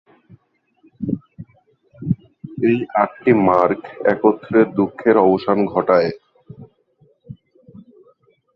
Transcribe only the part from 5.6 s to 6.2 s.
ঘটায়।